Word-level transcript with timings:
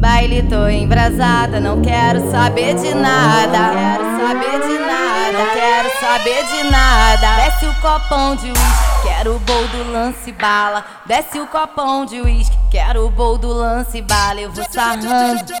baile 0.00 0.42
tô 0.42 0.66
embrasada, 0.66 1.60
não 1.60 1.82
quero 1.82 2.30
saber 2.30 2.74
de 2.74 2.94
nada. 2.94 3.70
Quero 3.70 4.04
saber 4.18 4.60
de 4.66 4.78
nada, 4.78 5.32
não 5.32 5.52
quero 5.52 6.00
saber 6.00 6.46
de 6.46 6.70
nada. 6.70 7.36
Desce 7.36 7.66
o 7.66 7.74
copão 7.74 8.34
de 8.34 8.46
uísque, 8.46 9.02
quero 9.02 9.36
o 9.36 9.38
bol 9.38 9.68
do 9.68 9.92
lance 9.92 10.32
bala. 10.32 10.84
Desce 11.04 11.38
o 11.38 11.46
copão 11.46 12.06
de 12.06 12.20
uísque, 12.20 12.56
quero 12.70 13.06
o 13.06 13.10
bol 13.10 13.36
do 13.36 13.52
lance 13.52 14.00
bala. 14.00 14.40
Eu 14.40 14.50
vou 14.50 14.64
sarrando, 14.70 15.52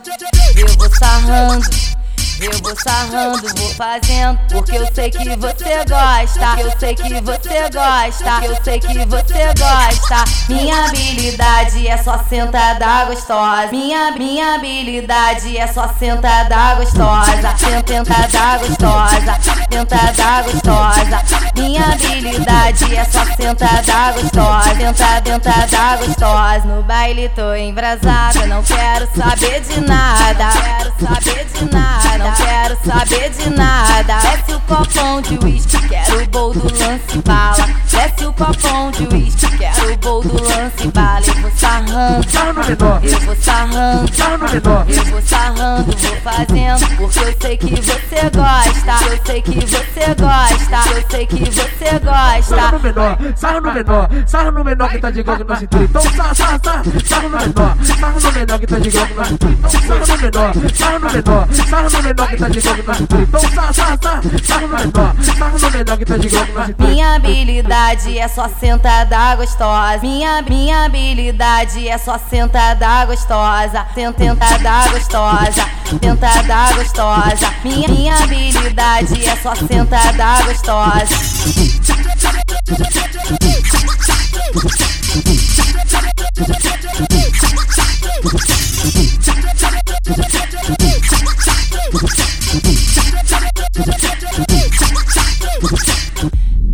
eu 0.56 0.68
vou 0.78 0.90
sarrando. 0.96 1.99
Eu 2.42 2.58
vou 2.62 2.74
sarrando, 2.74 3.46
vou 3.54 3.74
fazendo, 3.74 4.40
porque 4.48 4.74
eu 4.74 4.86
sei 4.94 5.10
que 5.10 5.36
você 5.36 5.84
gosta. 5.86 6.60
Eu 6.60 6.72
sei 6.78 6.94
que 6.94 7.20
você 7.20 7.68
gosta. 7.70 8.46
Eu 8.46 8.64
sei 8.64 8.80
que 8.80 9.04
você 9.04 9.44
gosta. 9.58 10.24
Minha 10.48 10.86
habilidade 10.86 11.86
é 11.86 11.98
só 11.98 12.24
sentada 12.30 13.04
gostosa. 13.04 13.68
Minha 13.70 14.12
minha 14.12 14.54
habilidade 14.54 15.58
é 15.58 15.66
só 15.66 15.92
sentada 15.98 16.76
gostosa. 16.76 17.54
Sentada 17.58 18.58
gostosa. 18.58 19.59
Sentada 19.70 20.42
gostosa. 20.42 21.22
Minha 21.56 21.84
habilidade 21.84 22.96
é 22.96 23.04
só 23.04 23.24
sentada 23.24 24.12
gostosa. 24.12 24.74
Sentada, 24.74 25.30
sentada 25.30 25.96
gostosa. 25.96 26.66
No 26.66 26.82
baile 26.82 27.28
tô 27.30 27.54
embrasada, 27.54 28.46
não 28.46 28.62
quero 28.62 29.08
saber 29.16 29.60
de 29.60 29.80
nada. 29.80 30.50
Quero 30.52 30.92
saber 30.98 31.44
de 31.46 31.74
nada 31.74 32.00
não 32.20 32.32
quero 32.34 32.78
saber 32.84 33.30
de 33.30 33.50
nada. 33.50 34.18
Desce 34.20 34.52
o 34.52 34.60
copão 34.60 35.20
de 35.22 35.38
uísque, 35.44 35.88
quero 35.88 36.22
o 36.22 36.26
bol 36.28 36.52
do 36.52 36.64
lance 36.64 37.18
bala. 37.24 37.66
Desce 37.90 38.26
o 38.26 38.32
copão 38.32 38.90
de 38.90 39.14
uísque, 39.14 39.58
quero 39.58 39.92
o 39.92 39.96
bol 39.96 40.22
do 40.22 40.42
lance 40.42 40.88
bala. 40.88 41.20
Eu 41.70 43.20
vou 43.20 43.36
sarrando, 43.36 44.10
eu 44.10 44.10
vou 44.10 44.12
sarrando, 44.16 44.92
eu 44.92 45.04
vou 45.04 45.22
sarrando, 45.22 45.96
vou 45.96 46.16
fazendo. 46.16 46.96
Porque 46.96 47.18
eu 47.20 47.36
sei 47.40 47.56
que 47.56 47.80
você 47.80 48.30
gosta, 48.34 49.04
eu 49.06 49.20
sei 49.24 49.42
que 49.42 49.60
você 49.60 50.14
gosta, 50.18 50.90
eu 50.96 51.04
sei 51.08 51.26
que 51.26 51.44
você 51.44 51.98
gosta. 52.00 52.56
Sarra 52.56 52.72
no 52.72 52.80
menor, 52.80 53.18
sarra 53.36 53.60
no 53.60 53.72
menor, 53.72 54.08
sarra 54.26 54.50
no 54.50 54.64
menor 54.64 54.90
que 54.90 54.98
tá 54.98 55.10
de 55.12 55.22
glock 55.22 55.44
no 55.44 55.56
cintura. 55.56 55.84
Então 55.84 56.02
sarra, 56.02 56.34
sarra, 56.34 56.60
sarra, 56.64 56.84
sarra 57.06 57.22
no 57.22 57.38
menor, 57.38 57.76
sarra 57.84 58.20
no 58.20 58.32
menor 58.32 58.58
que 58.58 58.66
tá 58.66 58.78
de 58.80 58.90
glock 58.90 59.14
no 59.14 59.24
cintura. 59.24 59.52
Então 59.52 59.70
sarra 59.70 60.08
no 60.10 60.22
menor, 60.22 60.52
sarra 60.74 60.98
no 60.98 61.10
menor, 61.10 61.48
sarra 61.68 61.88
no 61.90 62.02
menor 62.02 62.28
que 62.28 62.36
tá 62.36 62.48
de 62.48 62.60
glock 62.60 62.86
na 62.86 62.94
cintura. 62.94 63.22
Então 63.22 63.40
sarra, 63.40 63.72
sarra, 63.72 63.98
sarra, 64.02 64.22
sarra 64.42 64.60
no 64.60 64.68
menor. 64.68 65.14
Sarra 65.38 65.58
no 65.58 65.70
menor 65.70 65.98
que 65.98 66.04
tá 66.04 66.16
de 66.16 66.28
glock 66.28 66.52
na 66.52 66.66
cintura. 66.66 66.88
Minha 66.90 67.14
habilidade 67.14 68.18
é 68.18 68.26
só 68.26 68.48
sentada 68.48 69.36
gostosa. 69.36 69.98
Minha, 70.02 70.42
minha 70.42 70.84
habilidade 70.84 71.69
é 71.88 71.98
só 71.98 72.18
sentada 72.18 73.04
gostosa. 73.04 73.86
Sentada 73.94 74.88
gostosa, 74.90 75.66
sentada 76.02 76.72
gostosa. 76.74 77.54
Minha, 77.64 77.88
minha 77.88 78.14
habilidade 78.16 79.26
é 79.26 79.36
só 79.36 79.54
sentada 79.54 80.42
gostosa. 80.44 81.14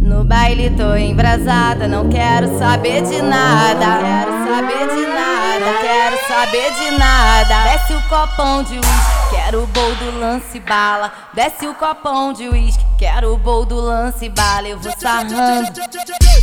No 0.06 0.22
baile 0.22 0.70
tô 0.70 0.94
embrasada, 0.94 1.88
não 1.88 2.08
quero 2.08 2.56
saber 2.60 3.02
de 3.02 3.20
nada. 3.20 3.98
Quero 3.98 4.46
saber 4.46 4.94
de 4.94 5.06
nada, 5.08 5.78
quero 5.80 6.16
saber 6.28 6.72
de 6.74 6.96
nada. 6.96 7.64
Desce 7.64 7.92
o 7.92 8.02
copão 8.02 8.62
de 8.62 8.74
uísque, 8.74 9.30
quero 9.30 9.64
o 9.64 9.66
bol 9.66 9.92
do 9.96 10.20
lance 10.20 10.60
bala. 10.60 11.12
Desce 11.34 11.66
o 11.66 11.74
copão 11.74 12.32
de 12.32 12.48
uísque, 12.48 12.86
quero 12.96 13.34
o 13.34 13.36
bol 13.36 13.66
do 13.66 13.80
lance 13.80 14.28
bala. 14.28 14.68
Eu 14.68 14.78
vou 14.78 14.92
sarrando, 14.96 15.80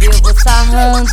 eu 0.01 0.11
vou 0.21 0.41
sarrando. 0.41 1.09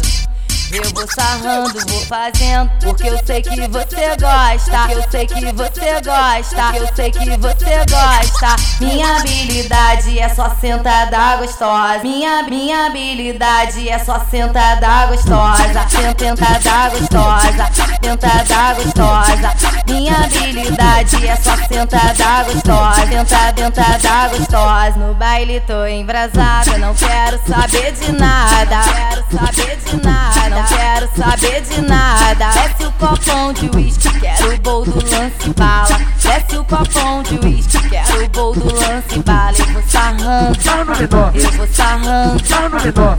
Eu 0.73 0.85
vou 0.95 1.05
sarrando, 1.13 1.81
vou 1.89 2.01
fazendo, 2.07 2.71
porque 2.81 3.09
eu 3.09 3.19
sei 3.27 3.43
que 3.43 3.67
você 3.67 4.17
gosta. 4.21 4.93
Eu 4.93 5.03
sei 5.11 5.27
que 5.27 5.53
você 5.53 6.01
gosta. 6.01 6.77
Eu 6.77 6.95
sei 6.95 7.11
que 7.11 7.37
você 7.39 7.85
gosta. 7.91 8.57
Minha 8.79 9.17
habilidade 9.17 10.17
é 10.17 10.29
só 10.29 10.55
sentada 10.61 11.39
gostosa. 11.39 11.99
Minha 12.05 12.45
minha 12.45 12.87
habilidade 12.87 13.89
é 13.89 13.99
só 13.99 14.25
sentada 14.31 15.07
gostosa. 15.07 15.89
Sentada 15.89 16.91
gostosa. 16.91 17.71
Sentada 18.01 18.75
gostosa. 18.75 19.83
Minha 19.89 20.19
habilidade 20.19 21.27
é 21.27 21.35
só 21.35 21.57
sentada 21.67 22.45
gostosa. 22.45 23.07
Sentada, 23.09 23.65
sentada 23.65 24.29
gostosa. 24.29 24.99
No 24.99 25.15
baile 25.15 25.61
tô 25.67 25.85
embrasada, 25.85 26.79
não 26.79 26.95
quero 26.95 27.41
saber 27.49 27.91
de 27.91 28.13
nada. 28.13 28.83
Quero 28.85 29.25
saber 29.37 29.77
de 29.79 30.07
nada 30.07 30.60
não 30.61 30.67
quero 30.67 31.09
saber 31.17 31.63
de 31.63 31.81
nada. 31.83 32.51
Desce 32.53 32.85
o 32.85 32.93
copão 32.93 33.53
de 33.53 33.71
uísque, 33.75 34.21
quero 34.21 34.55
o 34.55 34.59
bol 34.59 34.85
do 34.85 34.95
lance 34.95 35.51
bala. 35.57 36.01
Desce 36.23 36.57
o 36.59 36.65
copão 36.65 37.23
de 37.23 37.47
uísque, 37.47 37.89
quero 37.89 38.25
o 38.25 38.29
bol 38.29 38.55
do 38.55 38.67
lance 38.67 39.19
bala. 39.21 39.40
Sarrando, 40.21 41.33
eu 41.35 41.53
vou 41.53 41.67
sarrando, 41.67 42.43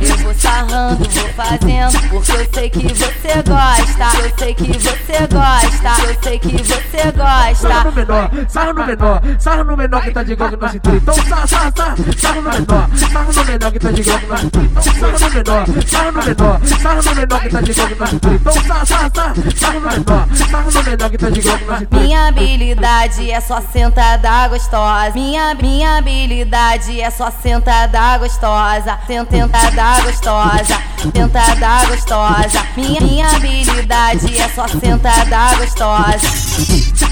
eu 0.02 0.18
vou 0.18 0.34
sarrando, 0.36 1.10
vou 1.10 1.30
fazendo. 1.34 2.10
Porque 2.10 2.32
eu 2.32 2.48
sei 2.54 2.70
que 2.70 2.88
você 2.94 3.34
gosta, 3.48 4.18
eu 4.24 4.38
sei 4.38 4.54
que 4.54 4.74
você 4.74 5.28
gosta, 5.32 6.04
eu 6.08 6.18
sei 6.22 6.40
que 6.40 6.58
você 6.58 7.12
gosta. 7.12 7.68
Sarra 7.68 7.84
no 7.84 7.92
menor, 7.92 8.32
sarra 8.48 8.74
no 8.74 8.86
menor, 8.86 9.22
sarra 9.40 9.64
no 9.64 9.78
menor 9.78 10.02
que 10.04 10.12
tá 10.12 10.24
de 10.24 10.36
glock 10.36 10.56
no 10.56 10.70
cintura. 10.70 10.96
Então 10.98 11.16
sarra, 11.16 11.48
sarra, 11.48 11.74
sarra, 11.76 11.96
sarra 12.18 12.36
no 12.36 12.52
menor, 12.52 12.90
sarra 12.96 13.34
no 13.34 13.46
menor 13.46 13.72
que 13.72 13.80
tá 13.80 13.92
de 13.92 14.04
glock 14.04 14.26
no 14.28 14.38
cintura. 14.38 14.66
Então 14.66 14.84
sarra 14.84 15.20
no 15.22 15.30
menor, 15.32 15.66
sarra 15.88 16.12
no 16.12 16.24
menor, 16.24 16.62
sarra 16.82 17.02
no 17.02 17.16
menor 17.16 17.32
menor 17.32 17.42
que 17.42 17.50
tá 17.50 17.62
de 17.62 17.74
glock 17.74 18.00
na 18.00 18.08
cintura. 18.08 18.36
Então 18.36 18.54
sarra, 18.54 18.86
sarra, 18.86 19.12
sarra, 19.14 19.36
sarra 19.56 19.74
no 19.74 19.82
menor. 19.82 20.28
Sarra 20.36 20.72
no 20.72 20.84
menor 20.84 21.10
que 21.10 21.18
tá 21.18 21.30
de 21.30 21.42
glock 21.42 21.66
na 21.66 21.78
cintura. 21.80 22.02
Minha 22.02 22.28
habilidade 22.28 23.32
é 23.32 23.42
só 23.42 23.62
sentada 23.62 24.48
gostosa. 24.48 25.12
Minha, 25.14 25.54
minha 25.56 25.98
habilidade 25.98 27.01
é 27.02 27.10
só 27.10 27.32
sentada 27.32 28.18
gostosa. 28.18 29.00
Sentada 29.08 30.02
gostosa. 30.04 30.82
Sentada 31.14 31.86
gostosa. 31.88 32.68
Minha, 32.76 33.02
minha 33.02 33.28
habilidade 33.28 34.40
é 34.40 34.48
só 34.50 34.68
sentada 34.68 35.56
gostosa. 35.58 37.11